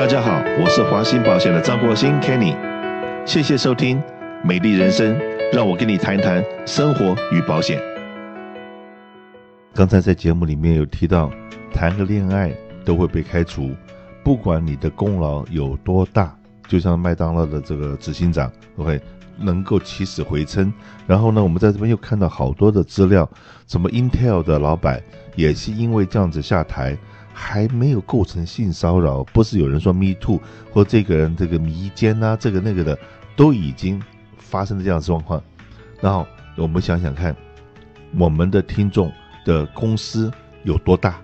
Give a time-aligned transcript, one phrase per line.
[0.00, 2.56] 大家好，我是华兴保险的张国兴 Kenny，
[3.26, 3.98] 谢谢收听
[4.42, 5.14] 《美丽人生》，
[5.52, 7.78] 让我跟你谈谈生活与保险。
[9.74, 11.30] 刚才在节目里面有提到，
[11.70, 12.50] 谈个恋爱
[12.82, 13.72] 都会被开除，
[14.24, 16.34] 不管你的功劳有多大，
[16.66, 18.98] 就像麦当劳的这个执行长，OK，
[19.40, 20.72] 能够起死回生。
[21.06, 23.28] 然后呢，我们在这边又看到好多的资料，
[23.66, 25.02] 什么 Intel 的老板
[25.34, 26.96] 也是因为这样子下台。
[27.32, 30.38] 还没有构成性骚扰，不是有人说 me too
[30.70, 32.98] 或这个人这个迷奸啊，这个那个的
[33.34, 34.02] 都已经
[34.36, 35.42] 发生了这样的状况。
[36.02, 36.26] 然后
[36.56, 37.34] 我们想想看，
[38.18, 39.10] 我们的听众
[39.46, 40.30] 的公司
[40.64, 41.18] 有多大？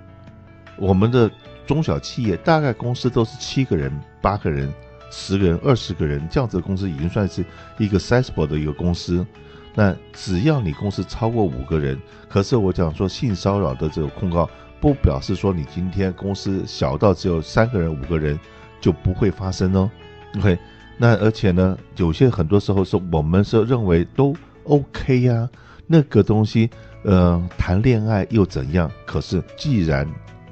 [0.78, 1.30] 我们的
[1.66, 4.72] 中小企业大概公司都是七个人、八个人、
[5.10, 7.45] 十个人、二十个人这样子的公司，已经算是
[7.78, 9.27] 一个 sizable 的一个公司。
[9.74, 14.48] 那只要你公司超过五个人，可是我讲说性骚扰的这个控告。
[14.78, 18.38] 不表示说你今天公司小到只有三个人、五个人
[18.78, 19.91] 就不会发生哦。
[20.37, 20.56] OK，
[20.98, 25.50] 那而且呢，有些很多时候是我们是认为都 OK 呀、啊，
[25.86, 26.69] 那个东西，
[27.05, 28.89] 呃，谈恋爱又怎样？
[29.06, 30.06] 可是既然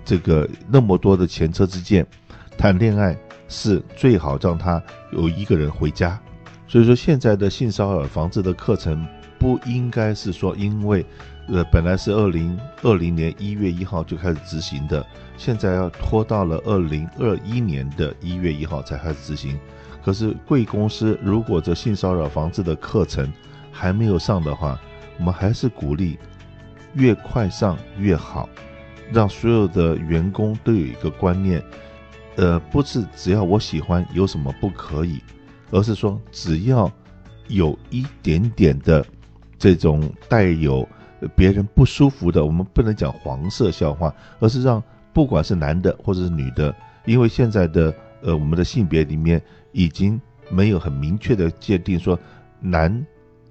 [0.07, 2.05] 这个那么多的前车之鉴，
[2.57, 3.15] 谈恋爱
[3.55, 6.21] 是最好让他有一个人回家。
[6.67, 9.07] 所以说，现在的性骚扰防治的课程
[9.39, 11.05] 不应该是说因为。
[11.47, 15.05] 呃，本来是二零二零年一月一号就开始执行的，
[15.37, 19.61] 现在要拖到了二零二一年的一月一号才开始执行。
[20.03, 23.31] 可是贵公司如果这性骚扰防治的课程
[23.71, 24.81] 还没有上的话，
[25.19, 26.19] 我们还是鼓励
[26.95, 28.49] 越快上越好，
[29.13, 31.63] 让所有的员工都有一个观念，
[32.37, 35.21] 呃，不是只要我喜欢有什么不可以，
[35.71, 36.91] 而是说只要
[37.49, 39.05] 有一点点的
[39.59, 40.89] 这种带有。
[41.35, 46.75] 别人不舒服的，我们不能讲黄色笑话，而是让不管是男的或者是女的，
[47.07, 49.41] 因为现在的呃我们的性别里面
[49.73, 52.19] 已经没有很明确的界定说
[52.61, 53.07] 男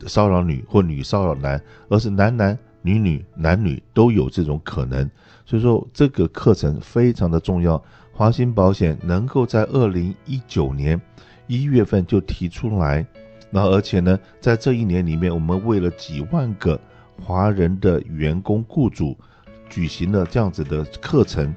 [0.06, 5.10] 骚扰女或女骚扰男，而是男男女女男女都有这种可能，
[5.44, 7.84] 所以说这个课程非常的重要。
[8.14, 11.02] 华兴保险能够在二零一九年
[11.48, 13.06] 一月份就提出来，
[13.52, 16.80] 然后而且呢，在这一年里面，我们为了几万个。
[17.24, 19.16] 华人的员工雇主
[19.70, 21.54] 举行了这样子的课程，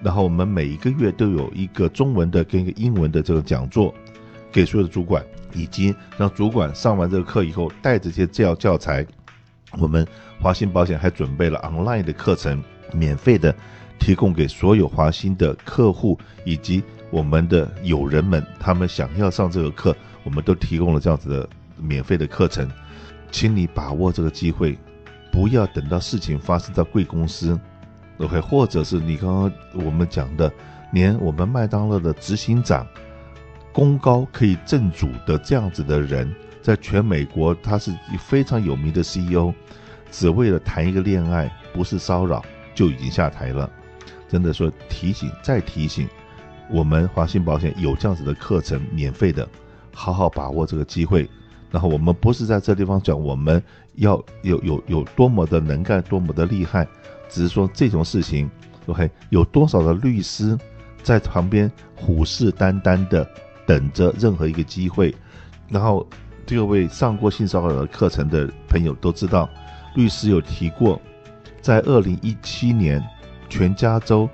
[0.00, 3.92] 然后我们每一个月都有一个中文的跟一个英文的这个讲座，
[4.52, 5.22] 给所有的主管，
[5.52, 9.04] 以及让主管上完这个课以后带着这些教教材，
[9.78, 10.06] 我们
[10.40, 12.62] 华兴保险还准备了 online 的课程，
[12.94, 13.52] 免费的
[14.00, 19.94] 提供给所有华兴的客户以及我们的友人们，他们想要上这个课，
[20.24, 22.68] 我们都提供了这样子的免费的课程，
[23.30, 24.76] 请你把握这个机会。
[25.30, 27.56] 不要等到事情发生在贵公司
[28.18, 29.52] ，OK，或者是你刚刚
[29.84, 30.52] 我们讲的，
[30.92, 32.84] 连我们麦当劳的执行长，
[33.72, 39.52] 功高可以正主的这样子的人，在全美国他是非常有名的 CEO，
[40.10, 42.44] 只为了谈一个恋爱，不是骚扰
[42.74, 43.70] 就已经下台了。
[44.30, 46.08] 真的说提醒再提醒，
[46.70, 49.48] 我们华信保险有这样子的课程，免费的，
[49.92, 51.28] 好好把握这个机会。
[51.70, 53.62] 然后我们不是在这地方讲我们
[53.94, 56.86] 要有有有多么的能干，多么的厉害，
[57.28, 58.50] 只是说这种事情
[58.86, 60.58] ，OK，有多少的律师
[61.02, 63.28] 在旁边虎视眈眈的
[63.66, 65.14] 等着任何一个机会。
[65.68, 66.04] 然后
[66.44, 69.48] 各位上过性骚扰的课程的朋友都知道，
[69.94, 71.00] 律师有提过，
[71.60, 73.00] 在二零一七年，
[73.50, 74.26] 全加州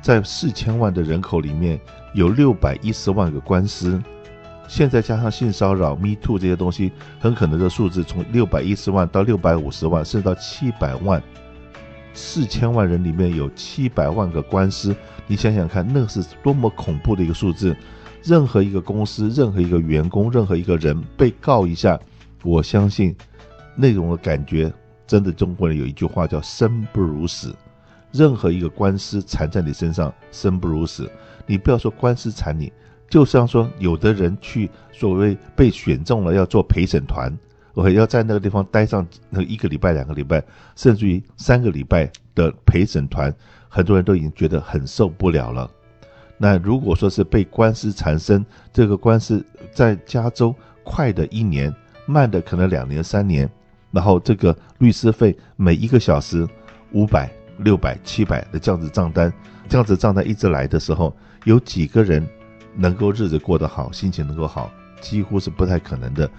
[0.00, 1.80] 在四千万的人口里面
[2.14, 4.00] 有六百一十万个官司。
[4.68, 11.20] 现在加上性骚扰、Me Too 这些东西，很可能这数字从六百一十万到六百五十万，甚至到七百万。
[12.14, 14.94] 四千万人里面有七百万个官司，
[15.26, 17.74] 你想想看，那是多么恐怖的一个数字！
[18.22, 21.98] 任何一个公司、任何一个员工、任何一个人被告一下，
[22.42, 23.16] 我相信
[23.74, 24.72] 那种的感觉，
[25.06, 27.54] 真的中国人有一句话叫“生不如死”。
[28.12, 31.10] 任何一个官司缠在你身上，生不如死。
[31.46, 32.72] 你不要说官司缠你。
[33.08, 37.36] 就像说，有的人去所谓被选中了要做陪审团
[37.74, 40.40] ，OK，要在那个地方待上那一个礼拜、两个礼拜，
[40.76, 43.34] 甚至于三个礼拜的陪审团，
[43.68, 45.68] 很多人都已经觉得很受不了了。
[46.38, 50.54] 那如果说是被官司缠身，这个官司在加州
[50.84, 51.74] 快的一年，
[52.06, 53.50] 慢的可能两年、三年，
[53.90, 56.46] 然后这个律师费每一个小时
[56.92, 57.28] 五百、
[57.62, 59.32] 六百、七百的这样子账单，
[59.68, 62.26] 这样子账单一直来的时候，有几个人？
[62.76, 64.70] 能够日子过得好，心情能够好，
[65.00, 66.30] 几乎是不太可能的。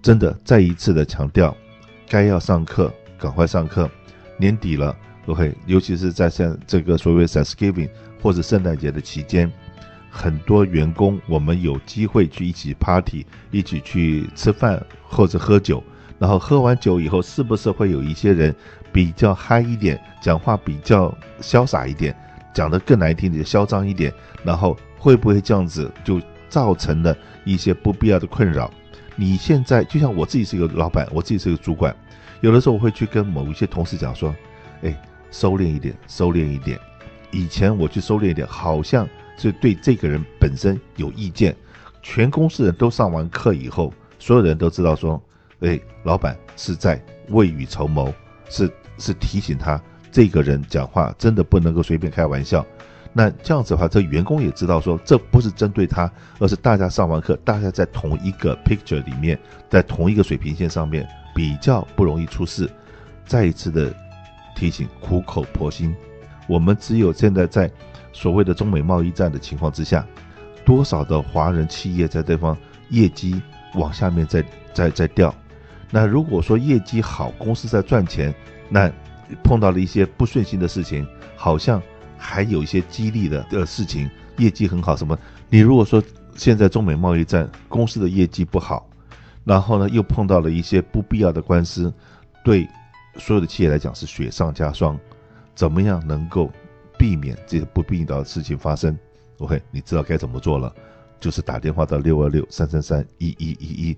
[0.00, 1.54] 真的，再一次的强调，
[2.08, 3.90] 该要上课，赶快上课。
[4.38, 7.90] 年底了，OK，尤其是在像这个所谓 Thanksgiving
[8.22, 9.50] 或者圣诞节的期间，
[10.08, 15.82] 很多员工，我们有机会去一起 party，一起去吃饭或者喝酒，
[16.18, 18.54] 然后喝完酒以后，是不是会有一些人
[18.92, 22.16] 比较嗨一点，讲话比较潇洒一点，
[22.54, 28.70] 讲得更难听点，嚣张一点，然后会不会这样子就造成了一些不必要的困扰？
[29.14, 31.94] 你现在就像我自己是一个老板，我自己是一个主管，
[32.40, 34.34] 有的时候我会去跟某一些同事讲说，
[34.82, 34.94] 哎，
[35.30, 36.78] 收敛一点，收敛一点。
[37.30, 41.54] 以前我去收敛一点，好像是对这个人本身有意见。
[42.02, 45.20] 全公司人都上完课以后，所有人都知道说，
[45.60, 48.12] 哎，老板是在未雨绸缪，
[48.48, 49.80] 是是提醒他
[50.12, 52.64] 这个人讲话真的不能够随便开玩笑。
[53.12, 59.38] 那这样子的话，这员工也知道说，这不是针对他，而是大家上完课，大家在同一个 picture 里面，
[59.70, 62.70] 在同一个水平线上面，比较不容易出事。
[63.24, 63.90] 再一次的
[64.54, 65.96] 提醒，苦口婆心。
[66.46, 67.70] 我们只有现在在
[68.12, 70.06] 所谓的中美贸易战的情况之下，
[70.66, 72.54] 多少的华人企业在这方
[72.90, 73.40] 业绩
[73.76, 74.44] 往下面在
[74.74, 75.34] 在在掉。
[75.90, 78.34] 那如果说业绩好，公司在赚钱，
[78.68, 78.90] 那
[79.42, 81.06] 碰到了一些不顺心的事情，
[81.36, 81.82] 好像
[82.16, 85.18] 还有一些激励的的事情，业绩很好什么？
[85.48, 86.02] 你如果说
[86.34, 88.88] 现在中美贸易战，公司的业绩不好，
[89.44, 91.92] 然后呢又碰到了一些不必要的官司，
[92.44, 92.68] 对
[93.16, 94.98] 所有的企业来讲是雪上加霜。
[95.54, 96.52] 怎么样能够
[96.98, 98.94] 避免这些不必要的事情发生
[99.38, 100.70] ？OK，你知道该怎么做了，
[101.18, 103.96] 就是打电话到六二六三三三一一一一，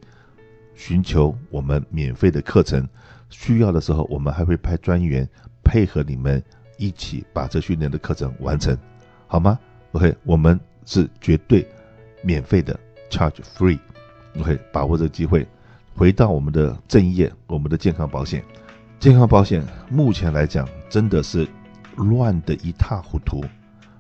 [0.79, 2.89] 寻求我们免费的课程。
[3.29, 5.29] 需要的时候，我们还会派专员
[5.65, 6.43] 配合你们
[6.79, 8.79] 一起把这训练的课程完成，
[9.27, 9.59] 好吗
[9.93, 11.67] ？OK，我们是绝对
[12.23, 12.79] 免费的
[13.11, 13.79] ，charge free。
[14.39, 15.47] OK，把握这个机会，
[15.95, 18.43] 回到我们的正业，我们的健康保险。
[19.01, 21.47] 健康保险目前来讲真的是
[21.97, 23.45] 乱得一塌糊涂。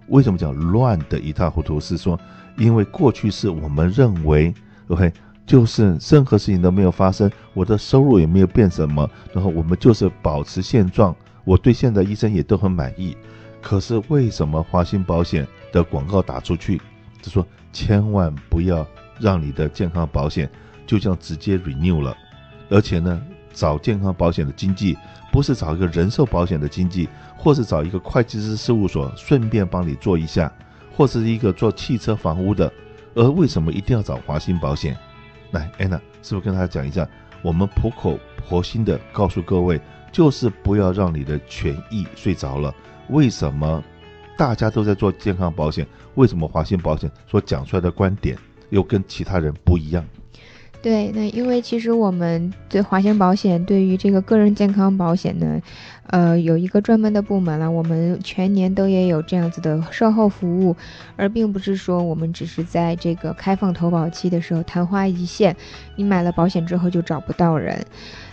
[0.06, 1.78] 为什么讲乱得一塌糊涂？
[1.78, 2.18] 是说，
[2.56, 4.54] 因为过去是我们认为
[4.86, 5.12] ，OK，
[5.48, 11.16] 就是任何事情都没有发生，我的收入也没有变什么，然后我们就是保持现状。
[11.44, 13.16] 我对现在医生也都很满意。
[13.62, 16.80] 可是为什么华兴保险的广告打出去，
[17.22, 18.86] 就说千万不要
[19.18, 20.48] 让你的健康保险
[20.86, 22.14] 就这样直接 renew 了，
[22.68, 23.20] 而且呢？
[23.54, 24.96] 找健康保险的经纪，
[25.32, 30.52] 不是找一个人寿保险的经纪，或是找一个会计师事务所顺便帮你做一下，
[30.94, 32.72] 或是一个做汽车房屋的，
[33.16, 34.96] 而为什么一定要找华兴保险？
[35.50, 37.08] 来，安娜，是不是跟大家讲一下？
[37.42, 39.80] 我们苦口婆心的告诉各位，
[40.10, 42.74] 就是不要让你的权益睡着了。
[43.08, 43.82] 为什么
[44.36, 45.86] 大家都在做健康保险？
[46.16, 48.36] 为什么华兴保险所讲出来的观点
[48.70, 50.04] 又跟其他人不一样？
[50.80, 55.60] 对，那因为其实我们对华兴保险对于这个个人健康保险呢，
[56.06, 57.68] 呃，有一个专门的部门了。
[57.68, 60.76] 我们全年都也有这样子的售后服务，
[61.16, 65.54] 而并不是说我们只是在这个开放投保期的时候昙花一现，
[65.96, 67.84] 你买了保险之后就找不到人。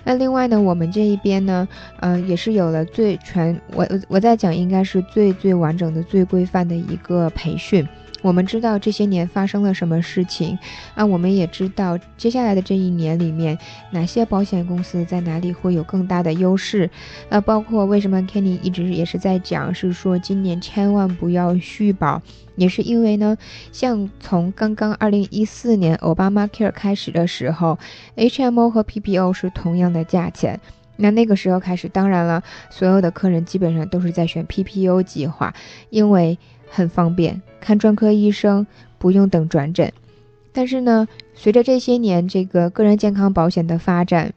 [0.03, 1.67] 那另外呢，我们这一边呢，
[1.99, 7.85] 呃，也是有了最全，我我在讲应该是最最完整的、最规范的一个培训。
[8.25, 10.57] 我们知道这些年发生了什么事情，
[10.95, 13.55] 啊，我们也知道接下来的这一年里面，
[13.91, 16.89] 哪些保险公司在哪里会有更大的优势，
[17.29, 22.19] 啊，包括为什么 Kenny 一直也是在讲，是说今年千万不要续保，
[22.55, 23.37] 也是因为呢，
[23.71, 27.77] 像从刚刚二零一四年 Obamacare 开始的时候
[28.15, 30.59] ，HMO 和 PPO 是同样的价钱，
[30.97, 32.41] 那那个时候开始，当然了，
[32.71, 35.53] 所有的客人基本上都是在选 PPO 计划，
[35.91, 36.39] 因为。
[36.67, 38.67] 很方便，看专科医生
[38.99, 39.91] 不用等转诊。
[40.53, 44.33] 但是呢，随着这些年这个个人健康保险的发展，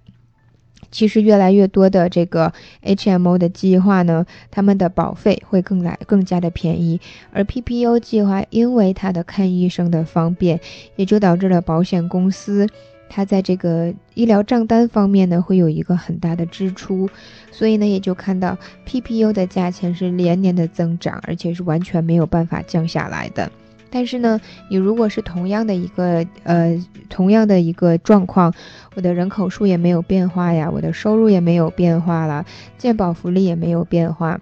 [0.90, 7.00] 其实越来越多的这个 HMO 的计划呢，他们的保费会更来更加的便宜。
[7.30, 10.58] 而 PPO 计划因为它的看医生的方便，
[10.97, 12.66] 也就导致了保险公司。
[13.08, 17.08] 它在这个医疗账单方面呢，会有一个很大的支出，
[17.50, 23.50] 所以呢，也就看到 P P U 的价钱是连年的增长，而且是完全没有办法降下来的。
[23.90, 24.38] 但是呢，
[24.68, 28.52] 你如果是同样的一个呃，同样的一个状况，
[28.94, 32.44] 我的人口数也没有变化呀，我的收入也没有变化了，
[32.76, 34.38] 健保福利也没有变化。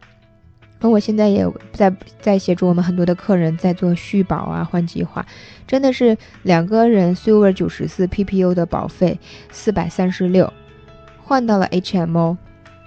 [0.78, 5.25] 那我现在也在在协助我们很多的客人在做续保啊，换计划，
[5.66, 9.18] 真的是两个人 Silver 九十四 P P U 的保费
[9.50, 10.52] 四百三十六，
[11.23, 12.37] 换到了 HMO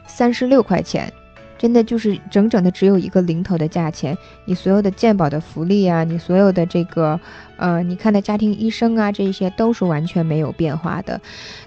[0.05, 1.11] 三十六块钱，
[1.57, 4.17] 真的就是整整的只有一个零头的价钱。
[4.45, 7.19] 你所有的健保的福利啊，你所有的这个
[7.59, 11.19] 呃，你看的家庭医生啊，这些都是完全没有变化的。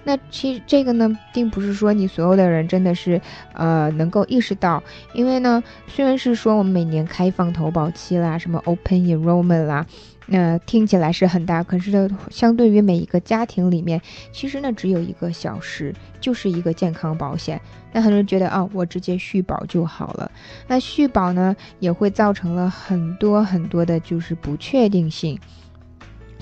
[0.05, 3.21] 那其实这个呢，并不是说你所有的人真的是
[3.53, 4.83] 呃能够意识到，
[5.13, 9.87] 因为呢，虽然是说我们每年开放投保期啦，什么 open enrollment 啦。
[10.27, 14.01] 那、听起来是很大，可是呢，相对于每一个家庭里面，
[14.33, 17.61] 其实呢，只有一个小时，就是一个健康保险。
[17.93, 20.31] 那很多人觉得，哦，我直接续保就好了。
[20.69, 25.39] 那续保呢，也会造成了很多很多的，就是不确定性。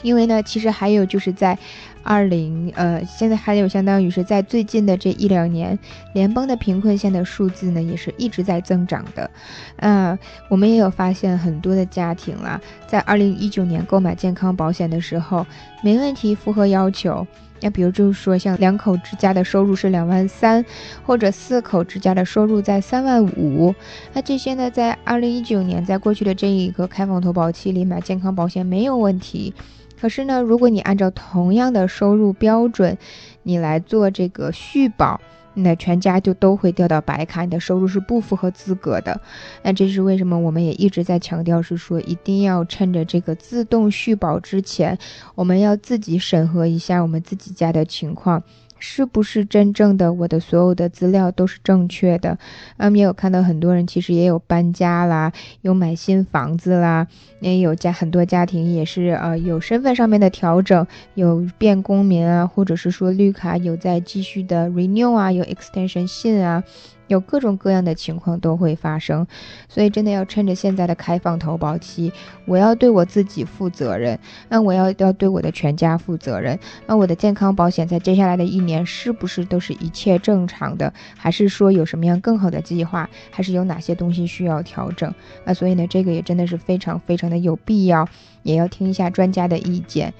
[0.03, 1.59] 因为呢，其实还有就是在
[2.03, 5.79] 二零呃，现在还有相当于是在最近的这一两年，
[6.15, 9.31] 联邦的贫困线的数字呢也是一直在增长的。
[9.77, 15.47] 呃，我们也有发现很多的家庭啦，在二零一九年购买健康保险的时候，
[15.83, 17.27] 没问题，符合要求。
[17.61, 20.65] 那比如就是说，像两口之家的收入是两万三，
[21.05, 23.75] 或者四口之家的收入在三万五，
[24.13, 29.53] 那这些呢，在二零一九年，在过去的这一个开放投保期里买健康保险没有问题。
[30.01, 32.97] 可是呢，如果你按照同样的收入标准，
[33.43, 35.21] 你来做这个续保，
[35.55, 39.21] 那全家就都会掉到白卡，你的收入是不符合资格的。
[39.63, 40.39] 那这是为什么？
[40.39, 44.99] 我们也一直在强调，是说一定要趁着这个自动续保之前，
[45.35, 48.43] 我们要自己审核一下我们自己家的情况。
[48.81, 52.37] 是不是真正的我的所有的资料都是正确的？
[52.79, 57.07] 嗯，也有看到很多人其实也有搬家啦，有买新房子啦，
[57.41, 66.65] 也有家很多家庭也是呃有身份上面的调整，有变公民啊，或者是说绿卡有在继续的 renew 啊，有 extension 信啊。
[67.11, 69.27] 有各种各样的情况都会发生，
[69.69, 72.13] 所以真的要趁着现在的开放投保期，
[72.47, 74.17] 我要对我自己负责任，
[74.49, 85.13] 那我要要对我的全家负责任，那我的健康保险在接下来的一年是不是都是一切正常的，还是说有什么样更好的计划，还是有哪些东西需要调整？
[85.45, 88.09] 那所以呢，这个也真的是非常非常的有必要，
[88.45, 90.15] 也要听一下专家的意见。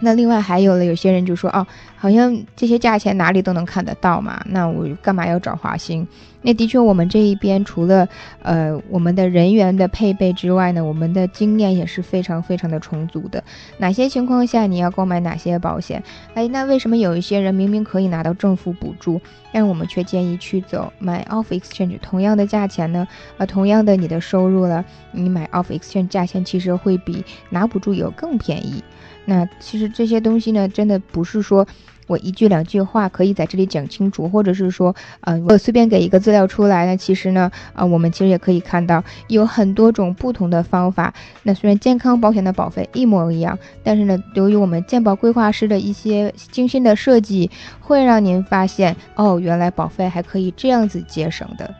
[0.00, 6.06] 那另外还有了，有些人就说哦，好像这些价钱哪里都能看得到嘛，那我干嘛要找华兴？
[6.40, 8.08] 那的确，我们这一边除了
[8.42, 13.42] 呃我们的人员的配备之外呢，我们的经验也是非常非常的充足的。
[13.78, 16.00] 哪些情况下你要购买哪些保险？
[16.34, 19.20] 哎，那为什么有一些人明明可以拿到政府补助，
[19.52, 21.98] 但是我们却建议去走买 off exchange？
[22.00, 23.08] 同样的价钱呢？
[23.36, 28.84] 啊，同样的你的收入了，你买 off exchange 价钱其实会比拿补助有更便宜。
[29.28, 31.66] 那其实这些东西呢，真的不是说
[32.06, 36.86] 我一句两句话可以在这里讲清楚，或者是说，呃，我随便给一个资料出来。
[36.86, 41.12] 那其实呢，啊、呃，我们其实也可以看到有很多种不同的方法。
[41.42, 51.74] 那虽然健康保险的保费一模一样，但是呢，由于我们健保规划师的一些精心的设计，会让您发现，哦，原来保费还可以这样子节省的。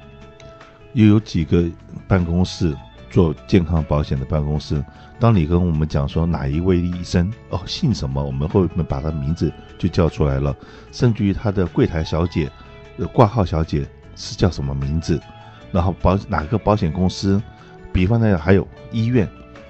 [0.92, 1.64] 又有几个
[2.06, 2.76] 办公室。
[3.10, 4.84] 做健康保险的办公室，
[5.18, 10.54] 当你跟我们讲说哪一位医生哦，姓什么，我们会把他名字就叫出来了，
[10.92, 12.50] 甚至于他的柜台小姐、
[12.98, 15.20] 呃挂号小姐是叫什么名字，
[15.72, 17.42] 然后保哪个保险公司，
[17.92, 19.28] 比方呢还有医院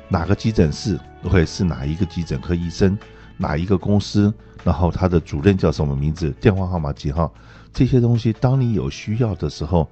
[0.09, 2.99] 哪个急诊室会是哪一个急诊科医生，
[3.37, 7.33] 哪一个公司，然后他的主任叫什么名字，电话号码几号，
[7.73, 9.88] 这些东西，当你有需要的时候，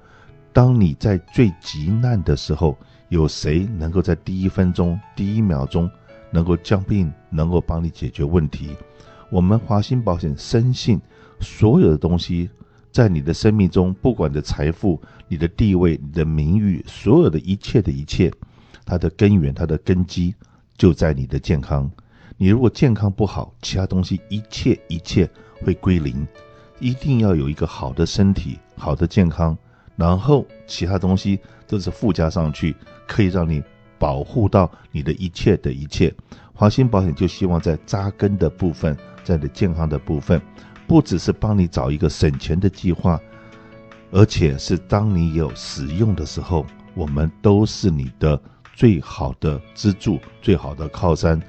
[0.51, 2.77] 当你在最急难的时候。
[3.09, 5.89] 有谁能够在第一分钟、第一秒钟
[6.31, 8.75] 能够将病，能够帮你解决问题？
[9.29, 10.99] 我们华兴保险深信，
[11.39, 12.49] 所有的东西
[12.91, 18.31] 在你的生命中，不管你的财富、你的地位、你的名誉，所有的一切的一切，
[18.85, 20.33] 它的根源、它的根基
[20.77, 21.89] 就在你的健康。
[22.37, 25.29] 你如果健康不好，其他东西一切一切
[25.63, 26.27] 会归零。
[26.79, 29.57] 一定要有一个好的身体、好的健康，
[29.97, 31.37] 然后其他东西
[31.67, 32.73] 都是附加上去。
[33.09, 33.63] 可以让你
[33.97, 36.13] 保护到你的一切的一切，
[36.53, 40.41] 华兴保险就希望在扎根的部分，在你的健康的部分，
[40.85, 43.17] 不只是帮你找一个省钱的计划，
[44.11, 48.37] 而且是当你有使用的时候，我们都是你的
[48.73, 51.41] 最好的支柱、最好的靠山。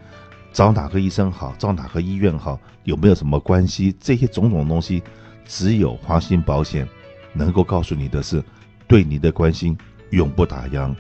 [0.52, 3.95] 找哪个医生好，找哪个医院好，有没有什么关系？
[3.99, 5.02] 这些种种东西，
[5.45, 6.88] 只有华兴保险
[7.38, 8.42] 能够告诉你的是，
[8.88, 9.78] 对你的关心
[10.11, 10.95] 永不打烊。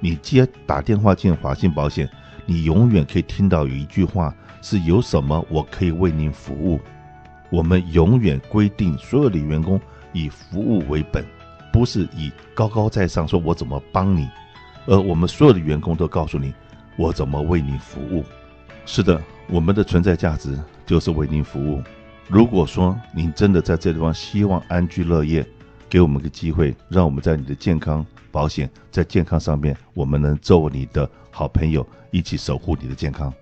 [0.00, 2.08] 你接打电话进华信保险，
[2.46, 6.80] 你永远可以听到有一句话是：有什么我可以为您服务。
[7.50, 9.80] 我们永远规定所有的员工
[10.12, 11.24] 以服务为本，
[11.72, 14.28] 不是以高高在上说我怎么帮你，
[14.86, 16.52] 而我们所有的员工都告诉你
[16.96, 18.24] 我怎么为你服务。
[18.84, 21.82] 是的，我们的存在价值就是为您服务。
[22.28, 25.46] 如果说您真的在这地方希望安居乐业，
[25.88, 28.04] 给我们个机会，让我们在你的健康。
[28.32, 33.32] 保险在健康上面，我们能做你的好朋友，一起守护你的健康。